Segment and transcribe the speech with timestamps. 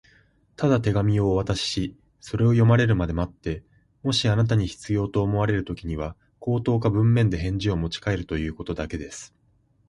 [0.57, 3.63] 「ただ手紙をお渡しし、それを読まれるまで待って、
[4.01, 9.31] もしあなたに必要と思われるときには、口頭か文面で返事をもちかえるということだけです」